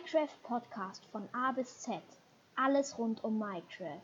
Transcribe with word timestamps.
Minecraft 0.00 0.42
Podcast 0.44 1.04
von 1.12 1.28
A 1.34 1.52
bis 1.52 1.80
Z. 1.80 2.00
Alles 2.56 2.96
rund 2.96 3.22
um 3.22 3.38
Minecraft. 3.38 4.00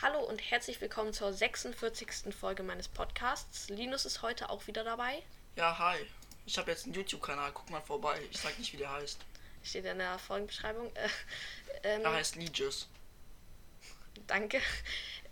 Hallo 0.00 0.24
und 0.24 0.38
herzlich 0.38 0.80
willkommen 0.80 1.12
zur 1.12 1.30
46. 1.30 2.34
Folge 2.34 2.62
meines 2.62 2.88
Podcasts. 2.88 3.68
Linus 3.68 4.06
ist 4.06 4.22
heute 4.22 4.48
auch 4.48 4.66
wieder 4.66 4.82
dabei. 4.82 5.22
Ja, 5.56 5.78
hi. 5.78 5.98
Ich 6.46 6.56
habe 6.56 6.70
jetzt 6.70 6.86
einen 6.86 6.94
YouTube-Kanal. 6.94 7.50
Guck 7.52 7.68
mal 7.68 7.82
vorbei. 7.82 8.18
Ich 8.30 8.38
sag 8.38 8.58
nicht, 8.58 8.72
wie 8.72 8.78
der 8.78 8.92
heißt. 8.92 9.18
Steht 9.62 9.84
in 9.84 9.98
der 9.98 10.18
Folgenbeschreibung. 10.18 10.90
Äh, 10.94 11.08
ähm, 11.82 12.02
er 12.02 12.12
heißt 12.14 12.36
Legis. 12.36 12.88
Danke. 14.26 14.62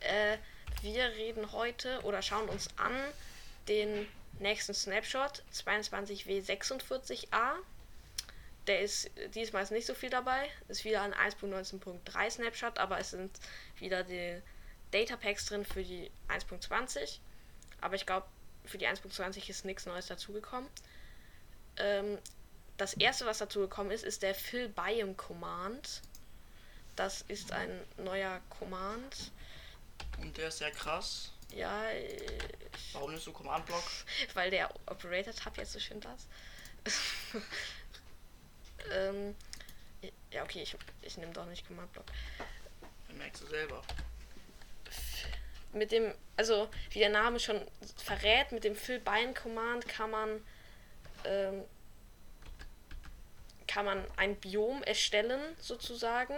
Äh, 0.00 0.36
wir 0.82 1.04
reden 1.12 1.50
heute 1.52 2.02
oder 2.02 2.20
schauen 2.20 2.50
uns 2.50 2.68
an 2.76 2.92
den 3.68 4.06
nächsten 4.38 4.74
Snapshot 4.74 5.42
22W46A. 5.54 7.54
Der 8.68 8.82
ist 8.82 9.10
diesmal 9.34 9.64
ist 9.64 9.72
nicht 9.72 9.86
so 9.86 9.94
viel 9.94 10.10
dabei. 10.10 10.48
Ist 10.68 10.84
wieder 10.84 11.02
ein 11.02 11.14
1.19.3 11.14 12.30
Snapshot, 12.30 12.78
aber 12.78 12.98
es 12.98 13.10
sind 13.10 13.30
wieder 13.78 14.04
die 14.04 14.40
Data 14.90 15.16
Packs 15.16 15.46
drin 15.46 15.64
für 15.64 15.82
die 15.82 16.10
1.20. 16.28 17.18
Aber 17.80 17.94
ich 17.94 18.06
glaube, 18.06 18.26
für 18.64 18.78
die 18.78 18.86
1.20 18.86 19.48
ist 19.48 19.64
nichts 19.64 19.86
Neues 19.86 20.06
dazugekommen. 20.06 20.68
Ähm, 21.78 22.18
das 22.76 22.94
erste, 22.94 23.26
was 23.26 23.38
dazugekommen 23.38 23.90
ist, 23.90 24.04
ist 24.04 24.22
der 24.22 24.34
Fill 24.34 24.68
Biome 24.68 25.14
Command. 25.14 26.02
Das 26.94 27.22
ist 27.22 27.52
ein 27.52 27.70
neuer 27.96 28.40
Command. 28.50 29.32
Und 30.20 30.36
der 30.36 30.48
ist 30.48 30.58
sehr 30.58 30.70
krass. 30.70 31.32
Ja. 31.54 31.90
Ich, 31.90 32.94
Warum 32.94 33.12
nicht 33.12 33.24
so 33.24 33.32
Command 33.32 33.66
Block? 33.66 33.84
Weil 34.34 34.50
der 34.50 34.70
Operator 34.86 35.34
Tab 35.34 35.56
jetzt 35.56 35.72
so 35.72 35.80
schön 35.80 36.00
das. 36.00 36.26
ja, 40.38 40.44
okay, 40.44 40.62
ich, 40.62 40.76
ich 41.02 41.18
nehme 41.18 41.32
doch 41.32 41.46
nicht 41.46 41.66
Command 41.66 41.92
Block. 41.92 42.06
Den 43.08 43.18
merkst 43.18 43.42
du 43.42 43.46
selber. 43.46 43.82
Mit 45.72 45.92
dem, 45.92 46.14
also 46.36 46.68
wie 46.90 47.00
der 47.00 47.10
Name 47.10 47.40
schon 47.40 47.60
verrät, 47.96 48.52
mit 48.52 48.64
dem 48.64 48.74
Fill 48.74 49.00
Bind 49.00 49.34
Command 49.34 49.86
kann 49.86 50.10
man 50.10 50.42
ähm, 51.24 51.64
kann 53.66 53.84
man 53.84 54.02
ein 54.16 54.36
Biom 54.36 54.82
erstellen 54.82 55.40
sozusagen 55.60 56.34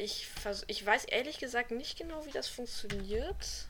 ich, 0.00 0.26
vers 0.26 0.64
ich 0.66 0.84
weiß 0.84 1.04
ehrlich 1.04 1.38
gesagt 1.38 1.70
nicht 1.70 1.98
genau, 1.98 2.24
wie 2.26 2.30
das 2.30 2.48
funktioniert. 2.48 3.68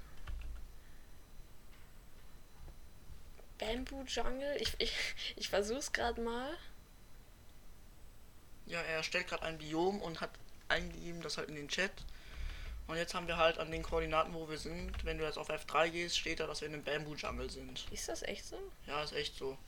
Bamboo 3.58 4.04
Jungle? 4.04 4.56
Ich, 4.58 4.74
ich, 4.78 4.92
ich 5.36 5.48
versuch's 5.48 5.92
gerade 5.92 6.20
mal. 6.20 6.56
Ja, 8.70 8.80
er 8.82 8.98
erstellt 8.98 9.26
gerade 9.26 9.42
ein 9.42 9.58
Biom 9.58 10.00
und 10.00 10.20
hat 10.20 10.30
eingegeben 10.68 11.20
das 11.22 11.36
halt 11.36 11.48
in 11.48 11.56
den 11.56 11.68
Chat. 11.68 11.90
Und 12.86 12.96
jetzt 12.96 13.14
haben 13.14 13.26
wir 13.26 13.36
halt 13.36 13.58
an 13.58 13.70
den 13.70 13.82
Koordinaten, 13.82 14.32
wo 14.32 14.48
wir 14.48 14.58
sind, 14.58 15.04
wenn 15.04 15.18
du 15.18 15.24
jetzt 15.24 15.38
auf 15.38 15.50
F3 15.50 15.90
gehst, 15.90 16.16
steht 16.18 16.40
da, 16.40 16.46
dass 16.46 16.60
wir 16.60 16.68
in 16.68 16.74
einem 16.74 16.84
Bamboo 16.84 17.14
Jungle 17.14 17.50
sind. 17.50 17.86
Ist 17.90 18.08
das 18.08 18.22
echt 18.22 18.44
so? 18.46 18.56
Ja, 18.86 19.02
ist 19.02 19.12
echt 19.12 19.36
so. 19.36 19.58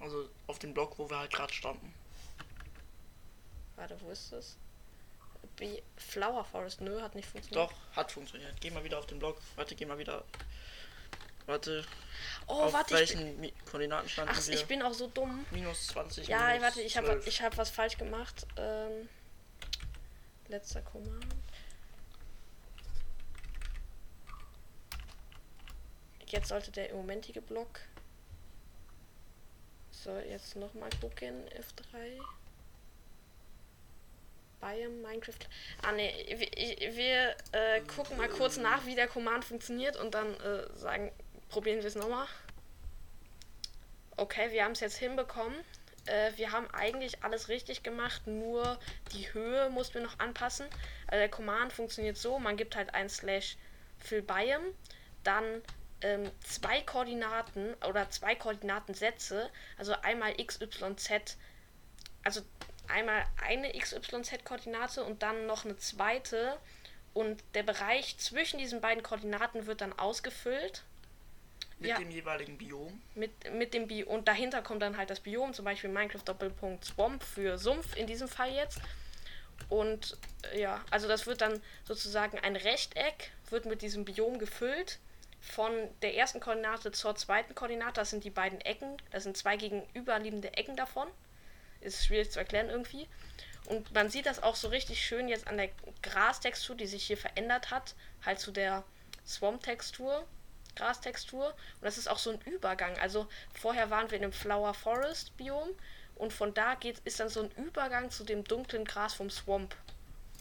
Also 0.00 0.28
auf 0.48 0.58
dem 0.58 0.74
Block, 0.74 0.98
wo 0.98 1.08
wir 1.08 1.18
halt 1.18 1.32
gerade 1.32 1.52
standen. 1.52 1.94
Warte, 3.76 3.96
wo 4.00 4.10
ist 4.10 4.32
das? 4.32 4.56
Wie 5.56 5.82
Flower 5.96 6.44
Forest, 6.44 6.80
nö, 6.80 7.00
hat 7.00 7.14
nicht 7.14 7.28
funktioniert. 7.28 7.70
Doch, 7.70 7.96
hat 7.96 8.10
funktioniert. 8.10 8.60
Geh 8.60 8.70
mal 8.70 8.82
wieder 8.82 8.98
auf 8.98 9.06
den 9.06 9.18
Blog. 9.18 9.40
Warte, 9.56 9.74
geh 9.74 9.86
mal 9.86 9.98
wieder. 9.98 10.24
Warte. 11.50 11.84
Oh, 12.46 12.52
auf 12.52 12.72
warte. 12.72 12.94
welchen 12.94 13.40
bin... 13.40 13.52
Koordinaten 13.68 14.08
standen 14.08 14.32
Ach, 14.32 14.46
wir? 14.46 14.54
ich 14.54 14.66
bin 14.66 14.82
auch 14.82 14.94
so 14.94 15.08
dumm. 15.08 15.44
Minus 15.50 15.88
20. 15.88 16.28
Ja, 16.28 16.46
minus 16.46 16.62
warte, 16.62 16.82
ich 16.82 16.96
habe 16.96 17.20
ich 17.26 17.42
hab 17.42 17.56
was 17.56 17.70
falsch 17.70 17.98
gemacht. 17.98 18.46
Ähm, 18.56 19.08
letzter 20.46 20.80
Command. 20.82 21.26
Jetzt 26.26 26.48
sollte 26.48 26.70
der 26.70 26.90
im 26.90 26.98
momentige 26.98 27.42
Block. 27.42 27.80
So, 29.90 30.16
jetzt 30.18 30.54
nochmal 30.54 30.90
gucken. 31.00 31.48
F3. 31.48 32.20
Biome 34.60 34.94
Minecraft. 35.02 35.48
Ah 35.82 35.92
ne, 35.92 36.12
wir, 36.28 36.94
wir 36.94 37.36
äh, 37.52 37.80
gucken 37.80 38.16
mal 38.18 38.28
kurz 38.28 38.58
nach, 38.58 38.84
wie 38.86 38.94
der 38.94 39.08
Command 39.08 39.44
funktioniert 39.44 39.96
und 39.96 40.14
dann 40.14 40.34
äh, 40.34 40.72
sagen, 40.76 41.10
probieren 41.50 41.78
wir 41.78 41.86
es 41.86 41.94
nochmal. 41.94 42.26
Okay, 44.16 44.50
wir 44.52 44.64
haben 44.64 44.72
es 44.72 44.80
jetzt 44.80 44.96
hinbekommen. 44.96 45.56
Äh, 46.06 46.32
wir 46.36 46.52
haben 46.52 46.68
eigentlich 46.72 47.22
alles 47.22 47.48
richtig 47.48 47.82
gemacht, 47.82 48.26
nur 48.26 48.78
die 49.12 49.32
Höhe 49.32 49.70
mussten 49.70 49.94
wir 49.94 50.02
noch 50.02 50.18
anpassen. 50.18 50.66
Also 51.06 51.18
der 51.18 51.28
Command 51.28 51.72
funktioniert 51.72 52.16
so, 52.16 52.38
man 52.38 52.56
gibt 52.56 52.76
halt 52.76 52.94
ein 52.94 53.08
Slash 53.08 53.56
fill 53.98 54.22
Biome, 54.22 54.72
dann 55.24 55.62
ähm, 56.00 56.30
zwei 56.42 56.80
Koordinaten 56.80 57.74
oder 57.88 58.08
zwei 58.10 58.34
Koordinatensätze, 58.34 59.50
also 59.76 59.92
einmal 60.02 60.40
x, 60.40 60.60
y, 60.60 60.96
z, 60.96 61.36
also 62.24 62.42
einmal 62.88 63.24
eine 63.42 63.72
XYZ-Koordinate 63.72 65.04
und 65.04 65.22
dann 65.22 65.46
noch 65.46 65.64
eine 65.64 65.76
zweite. 65.76 66.58
Und 67.12 67.42
der 67.54 67.62
Bereich 67.62 68.18
zwischen 68.18 68.58
diesen 68.58 68.80
beiden 68.80 69.02
Koordinaten 69.02 69.66
wird 69.66 69.80
dann 69.80 69.98
ausgefüllt. 69.98 70.84
Mit 71.80 71.90
ja, 71.90 71.98
dem 71.98 72.10
jeweiligen 72.10 72.58
Biom. 72.58 73.00
Mit, 73.14 73.52
mit 73.52 73.74
dem 73.74 73.88
Biom. 73.88 74.08
Und 74.08 74.28
dahinter 74.28 74.62
kommt 74.62 74.82
dann 74.82 74.96
halt 74.96 75.10
das 75.10 75.20
Biom, 75.20 75.54
zum 75.54 75.64
Beispiel 75.64 75.90
Minecraft 75.90 76.22
Doppelpunkt 76.24 76.84
Swamp 76.84 77.22
für 77.22 77.58
Sumpf 77.58 77.96
in 77.96 78.06
diesem 78.06 78.28
Fall 78.28 78.52
jetzt. 78.52 78.80
Und 79.68 80.16
ja, 80.54 80.84
also 80.90 81.08
das 81.08 81.26
wird 81.26 81.40
dann 81.40 81.60
sozusagen 81.84 82.38
ein 82.38 82.56
Rechteck, 82.56 83.30
wird 83.50 83.66
mit 83.66 83.82
diesem 83.82 84.04
Biom 84.04 84.38
gefüllt. 84.38 84.98
Von 85.40 85.72
der 86.02 86.16
ersten 86.16 86.38
Koordinate 86.38 86.92
zur 86.92 87.16
zweiten 87.16 87.54
Koordinate, 87.54 87.94
das 87.94 88.10
sind 88.10 88.24
die 88.24 88.30
beiden 88.30 88.60
Ecken, 88.60 88.98
das 89.10 89.22
sind 89.22 89.38
zwei 89.38 89.56
gegenüberliegende 89.56 90.52
Ecken 90.54 90.76
davon 90.76 91.08
ist 91.80 92.06
schwierig 92.06 92.30
zu 92.30 92.38
erklären 92.38 92.68
irgendwie. 92.68 93.08
Und 93.66 93.92
man 93.94 94.10
sieht 94.10 94.26
das 94.26 94.42
auch 94.42 94.56
so 94.56 94.68
richtig 94.68 95.04
schön 95.04 95.28
jetzt 95.28 95.46
an 95.46 95.56
der 95.56 95.70
Grastextur, 96.02 96.76
die 96.76 96.86
sich 96.86 97.04
hier 97.06 97.16
verändert 97.16 97.70
hat, 97.70 97.94
halt 98.24 98.40
zu 98.40 98.52
der 98.52 98.84
Swamp-Textur, 99.26 100.26
Grastextur. 100.76 101.46
Und 101.46 101.82
das 101.82 101.98
ist 101.98 102.08
auch 102.08 102.18
so 102.18 102.30
ein 102.30 102.40
Übergang. 102.42 102.98
Also 102.98 103.28
vorher 103.54 103.90
waren 103.90 104.10
wir 104.10 104.18
in 104.18 104.24
einem 104.24 104.32
Flower 104.32 104.74
Forest 104.74 105.36
Biom 105.36 105.70
und 106.16 106.32
von 106.32 106.52
da 106.54 106.74
geht, 106.74 106.98
ist 107.00 107.20
dann 107.20 107.28
so 107.28 107.42
ein 107.42 107.50
Übergang 107.52 108.10
zu 108.10 108.24
dem 108.24 108.44
dunklen 108.44 108.84
Gras 108.84 109.14
vom 109.14 109.30
Swamp. 109.30 109.74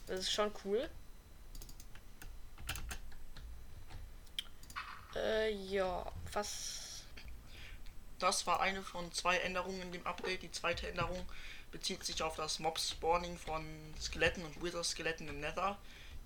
Das 0.07 0.19
ist 0.19 0.31
schon 0.31 0.51
cool. 0.65 0.89
Äh, 5.15 5.51
ja, 5.51 6.11
was 6.33 6.89
das 8.19 8.45
war 8.45 8.59
eine 8.59 8.83
von 8.83 9.11
zwei 9.13 9.37
Änderungen 9.37 9.81
in 9.81 9.91
dem 9.93 10.05
Update. 10.05 10.43
Die 10.43 10.51
zweite 10.51 10.87
Änderung 10.87 11.25
bezieht 11.71 12.03
sich 12.03 12.21
auf 12.21 12.35
das 12.35 12.59
Mob-Spawning 12.59 13.37
von 13.37 13.65
Skeletten 13.99 14.43
und 14.43 14.61
Wither-Skeletten 14.61 15.27
im 15.29 15.39
Nether. 15.39 15.77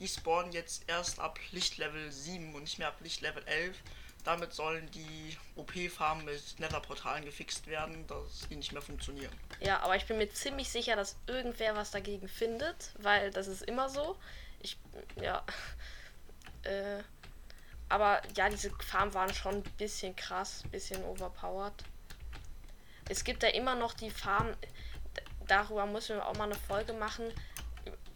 Die 0.04 0.10
spawnen 0.10 0.52
jetzt 0.52 0.84
erst 0.88 1.22
ab 1.22 1.40
Lichtlevel 1.54 2.12
7 2.12 2.54
und 2.54 2.64
nicht 2.64 2.78
mehr 2.78 2.90
ab 2.90 2.98
Lichtlevel 3.00 3.42
11. 3.46 3.78
Damit 4.26 4.52
sollen 4.52 4.92
die 4.92 5.38
OP-Farmen 5.56 6.26
mit 6.26 6.60
Nether-Portalen 6.60 7.24
gefixt 7.24 7.68
werden, 7.68 8.06
dass 8.08 8.50
die 8.50 8.58
nicht 8.58 8.74
mehr 8.74 8.82
funktionieren. 8.82 9.32
Ja, 9.62 9.80
aber 9.80 9.96
ich 9.96 10.06
bin 10.06 10.18
mir 10.18 10.30
ziemlich 10.30 10.68
sicher, 10.68 10.98
dass 10.98 11.16
irgendwer 11.26 11.78
was 11.78 11.92
dagegen 11.92 12.28
findet, 12.28 12.92
weil 13.00 13.32
das 13.32 13.48
ist 13.48 13.62
immer 13.62 13.88
so. 13.88 14.18
Ich, 14.60 14.78
ja. 15.22 15.42
Äh, 16.64 17.04
aber 17.90 18.22
ja, 18.38 18.48
diese 18.48 18.70
Farmen 18.70 19.14
waren 19.14 19.34
schon 19.34 19.56
ein 19.56 19.64
bisschen 19.78 20.16
krass, 20.16 20.62
ein 20.64 20.72
bisschen 20.72 21.04
overpowered. 21.04 21.74
Es 23.10 23.26
gibt 23.26 23.44
ja 23.44 23.50
immer 23.50 23.76
noch 23.76 23.94
die 23.94 24.10
Farmen, 24.10 24.56
darüber 25.46 25.86
müssen 25.86 26.16
wir 26.16 26.26
auch 26.26 26.38
mal 26.38 26.46
eine 26.46 26.56
Folge 26.56 26.94
machen. 26.94 27.26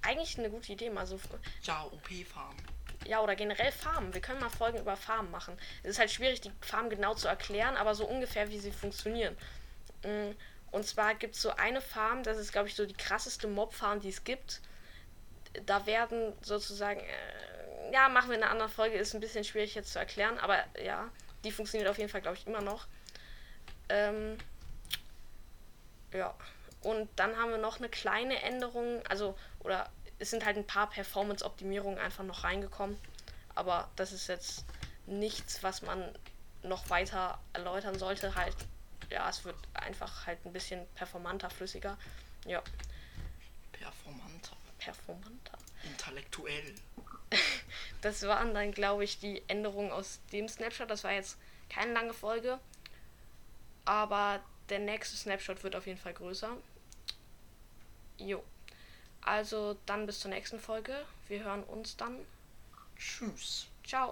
Eigentlich 0.08 0.38
eine 0.38 0.50
gute 0.50 0.72
Idee, 0.72 0.90
mal 0.90 1.06
so. 1.06 1.20
Ja, 1.64 1.84
OP-Farmen. 1.84 2.64
Ja, 3.06 3.20
oder 3.22 3.36
generell 3.36 3.74
Farmen. 3.74 4.14
Wir 4.14 4.22
können 4.22 4.40
mal 4.40 4.50
Folgen 4.50 4.78
über 4.78 4.96
Farmen 4.96 5.30
machen. 5.32 5.58
Es 5.84 5.92
ist 5.92 6.00
halt 6.00 6.12
schwierig, 6.12 6.40
die 6.40 6.52
Farmen 6.62 6.90
genau 6.90 7.14
zu 7.14 7.28
erklären, 7.28 7.76
aber 7.76 7.94
so 7.94 8.06
ungefähr, 8.06 8.50
wie 8.50 8.58
sie 8.58 8.72
funktionieren. 8.72 9.36
Mm, 10.04 10.32
und 10.72 10.88
zwar 10.88 11.14
gibt 11.16 11.36
es 11.36 11.42
so 11.42 11.50
eine 11.52 11.82
Farm, 11.82 12.24
das 12.24 12.38
ist, 12.38 12.54
glaube 12.54 12.70
ich, 12.70 12.76
so 12.76 12.86
die 12.86 12.94
krasseste 12.94 13.50
Mob-Farm, 13.50 14.00
die 14.00 14.08
es 14.08 14.24
gibt. 14.24 14.62
Da 15.66 15.86
werden 15.86 16.32
sozusagen. 16.42 17.02
Äh, 17.02 17.92
ja, 17.92 18.08
machen 18.08 18.30
wir 18.30 18.38
in 18.38 18.44
einer 18.44 18.52
anderen 18.54 18.72
Folge, 18.72 18.98
ist 18.98 19.14
ein 19.14 19.20
bisschen 19.20 19.44
schwierig 19.44 19.76
jetzt 19.76 19.92
zu 19.92 20.00
erklären, 20.00 20.40
aber 20.40 20.64
ja, 20.82 21.10
die 21.44 21.52
funktioniert 21.52 21.90
auf 21.90 21.98
jeden 21.98 22.10
Fall, 22.10 22.22
glaube 22.22 22.38
ich, 22.38 22.48
immer 22.48 22.62
noch. 22.62 22.88
Ähm, 23.90 24.38
ja. 26.14 26.34
Und 26.82 27.10
dann 27.18 27.36
haben 27.36 27.52
wir 27.52 27.58
noch 27.58 27.80
eine 27.80 27.90
kleine 27.90 28.42
Änderung, 28.42 29.02
also, 29.08 29.38
oder 29.60 29.90
es 30.20 30.30
sind 30.30 30.46
halt 30.46 30.58
ein 30.58 30.68
paar 30.68 30.90
Performance-Optimierungen 30.90 32.00
einfach 32.00 32.24
noch 32.24 32.44
reingekommen. 32.44 32.98
Aber 33.56 33.90
das 33.96 34.12
ist 34.12 34.28
jetzt 34.28 34.66
nichts, 35.06 35.64
was 35.64 35.82
man 35.82 36.14
noch 36.64 36.90
weiter 36.90 37.40
erläutern 37.54 37.98
sollte. 37.98 38.36
Halt 38.36 38.56
ja, 39.10 39.30
es 39.30 39.46
wird 39.46 39.56
einfach 39.74 40.26
halt 40.26 40.46
ein 40.46 40.54
bisschen 40.54 40.86
performanter, 40.96 41.50
flüssiger. 41.50 41.98
Ja, 42.46 42.62
Performanter. 43.72 44.56
performanter. 44.80 45.58
Intellektuell. 45.84 46.76
Das 48.02 48.22
waren 48.22 48.54
dann, 48.54 48.72
glaube 48.72 49.04
ich, 49.04 49.20
die 49.20 49.42
Änderungen 49.48 49.92
aus 49.92 50.20
dem 50.32 50.48
Snapshot. 50.48 50.90
Das 50.90 51.04
war 51.04 51.14
jetzt 51.14 51.36
keine 51.68 51.94
lange 51.94 52.14
Folge. 52.14 52.60
Aber 53.86 54.40
der 54.70 54.78
nächste 54.78 55.18
Snapshot 55.18 55.64
wird 55.64 55.76
auf 55.76 55.88
jeden 55.88 55.98
Fall 56.00 56.14
größer. 56.14 56.56
Jo. 58.20 58.44
Also 59.22 59.78
dann 59.86 60.06
bis 60.06 60.20
zur 60.20 60.32
nächsten 60.32 60.60
Folge. 60.60 60.94
Wir 61.28 61.44
hören 61.44 61.64
uns 61.64 61.98
dann. 61.98 62.18
Tschüss. 62.98 63.68
Ciao. 63.84 64.12